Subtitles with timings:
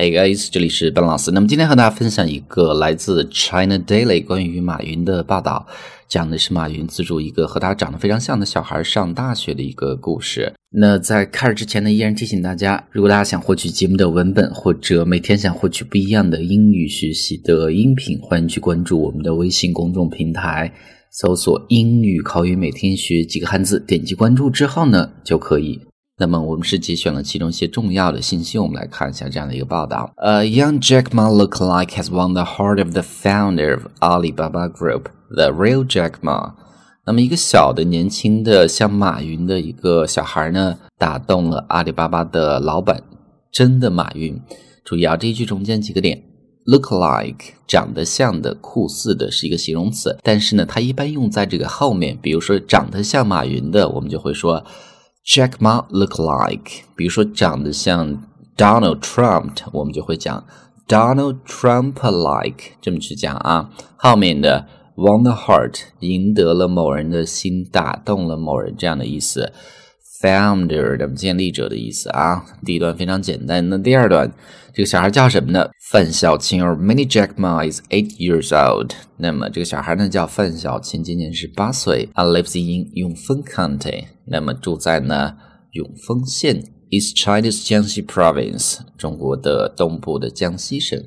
[0.00, 1.30] Hey guys，这里是笨老师。
[1.30, 5.66] 那么今天和大家分享一个来自 China Daily 关于马云的报道，
[6.08, 10.54] 讲的是马云资助一个和他长得非常像的小孩上大学的一个故事。
[10.70, 20.72] 那在开始之前呢，依然提醒大家，如果大家想获取节目的文本，或者每天想获取不一样的英语学习的音频，欢迎去关注我们的微信公众平台，
[21.10, 25.78] 搜索“英语口语每天学几个汉字”，点击关注之后呢，就可以。
[26.20, 30.12] 那么我们是节选了其中一些重要的信息，我们来看一下这样的一个报道。
[30.18, 35.04] 呃，Young Jack Ma look like has won the heart of the founder of Alibaba Group,
[35.34, 36.52] the real Jack Ma。
[37.06, 43.02] 那么一个小的年轻的像马云的一个小孩呢，打动了阿里巴巴的老板，
[43.50, 44.38] 真的马云。
[44.84, 46.22] 注意啊，这一句中间几个点
[46.66, 54.62] ，look like 长得像的、酷似的是一个形容词，但是呢，它一般用在这个后面，比如说长得像马云的，我们就会说。
[55.24, 58.22] Jack Ma look like，比如说长得像
[58.56, 60.44] Donald Trump，我们就会讲
[60.88, 63.70] Donald Trump like，这么去讲啊。
[63.96, 69.52] 后面的 won the heart，赢得了某人的心，打动了某人这样的意思。
[70.20, 72.44] Founder 的建立者的意思啊。
[72.64, 74.30] 第一段非常简单，那第二段，
[74.74, 75.70] 这个小孩叫什么呢？
[75.90, 78.92] 范小青，or Mini Jack Ma is eight years old。
[79.16, 82.08] 那么这个小孩呢叫范小青，今年是八岁。
[82.14, 84.04] I lives in 永丰 County。
[84.26, 85.36] 那么住在呢
[85.72, 91.02] 永丰县，East China's Jiangxi Province，中国的东部的江西省。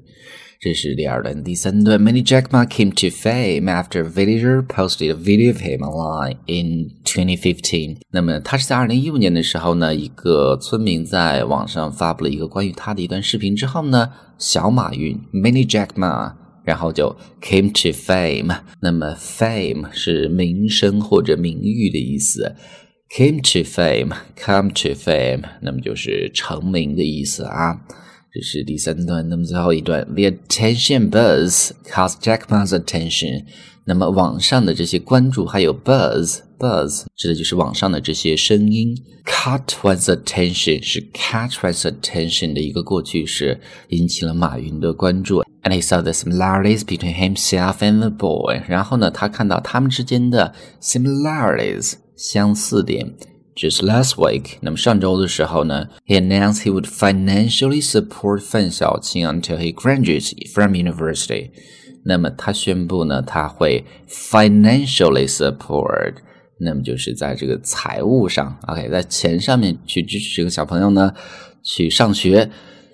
[0.62, 2.02] 这是第二段，第三段。
[2.02, 6.90] Many Jack Ma came to fame after a villager posted a video of him online in
[7.04, 7.98] 2015。
[8.10, 16.32] 那么他是在二零一五年的时候呢，一个村民在网上发布了一个关于他的一段视频之后呢，小马云 Many Jack Ma，
[16.64, 18.58] 然后就 came to fame。
[18.80, 22.56] 那么 fame 是名声或者名誉的意思，
[23.16, 27.80] came to fame，come to fame，那么就是成名的意思啊。
[28.33, 33.45] 这是第三段，那么最后一段，The attention buzz caused Jack Ma's attention。
[33.85, 38.97] 那么网上的这些关注还有 buzz，buzz 指的就是网上的这些声音。
[39.23, 45.43] Caught one's attention 是 catch one's attention 的一个过去式，引起了马云的关注。
[45.61, 48.63] And he saw the similarities between himself and the boy。
[48.67, 53.13] 然后呢，他看到他们之间的 similarities 相似点。
[53.55, 61.51] Just last week，那么上周的时候呢，he announced he would financially support 范小青 until he graduates from university。
[62.03, 66.15] 那么他宣布呢，他会 financially support，
[66.59, 71.13] 那么就是在这个财务上，OK，在钱上面去支持这个小朋友呢
[71.61, 72.49] 去上学，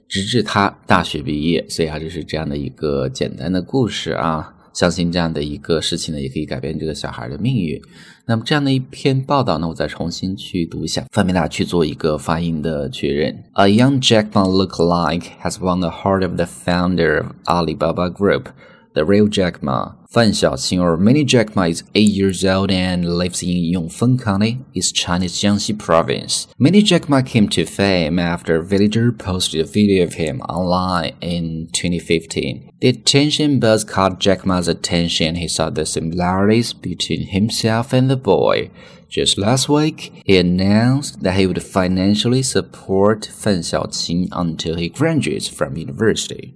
[0.10, 1.66] 直至他大学毕业。
[1.70, 4.56] 所以啊，这是这样的一个简单的故事啊。
[4.74, 7.82] 相信这样的一个事情呢，也可以改变这个小孩的命运。
[8.26, 13.44] 那么这样的一篇报道呢，我再重新去读一下，方便大家去做一个发音的确认。
[13.54, 18.46] A young Jack Ma look like has won the heart of the founder of Alibaba Group.
[18.96, 23.18] The real Jack Ma, Fan Xiaoqing or Mini Jack Ma is 8 years old and
[23.18, 26.48] lives in Yongfeng County, East China's Jiangxi province.
[26.58, 31.16] Mini Jack Ma came to fame after a villager posted a video of him online
[31.22, 32.72] in 2015.
[32.82, 35.36] The attention buzz caught Jack Ma's attention.
[35.36, 38.72] He saw the similarities between himself and the boy.
[39.08, 45.48] Just last week, he announced that he would financially support Fan Xiaoqing until he graduates
[45.48, 46.56] from university.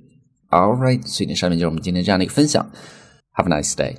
[0.52, 2.70] All right，所以呢，上面就是我们今天这样的一个分享。
[3.34, 3.96] Have a nice day.